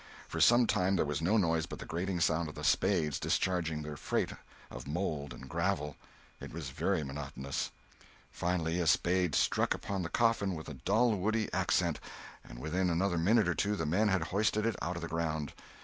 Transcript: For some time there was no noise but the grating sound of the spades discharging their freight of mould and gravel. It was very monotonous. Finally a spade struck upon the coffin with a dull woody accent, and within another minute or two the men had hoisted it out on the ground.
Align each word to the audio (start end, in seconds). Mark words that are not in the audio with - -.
For 0.27 0.41
some 0.41 0.65
time 0.65 0.95
there 0.95 1.05
was 1.05 1.21
no 1.21 1.37
noise 1.37 1.67
but 1.67 1.77
the 1.77 1.85
grating 1.85 2.19
sound 2.19 2.49
of 2.49 2.55
the 2.55 2.63
spades 2.63 3.19
discharging 3.19 3.83
their 3.83 3.95
freight 3.97 4.31
of 4.71 4.87
mould 4.87 5.31
and 5.31 5.47
gravel. 5.47 5.95
It 6.39 6.51
was 6.51 6.71
very 6.71 7.03
monotonous. 7.03 7.69
Finally 8.31 8.79
a 8.79 8.87
spade 8.87 9.35
struck 9.35 9.75
upon 9.75 10.01
the 10.01 10.09
coffin 10.09 10.55
with 10.55 10.67
a 10.69 10.73
dull 10.73 11.11
woody 11.11 11.53
accent, 11.53 11.99
and 12.43 12.57
within 12.57 12.89
another 12.89 13.19
minute 13.19 13.47
or 13.47 13.53
two 13.53 13.75
the 13.75 13.85
men 13.85 14.07
had 14.07 14.23
hoisted 14.23 14.65
it 14.65 14.75
out 14.81 14.95
on 14.95 15.03
the 15.03 15.07
ground. 15.07 15.53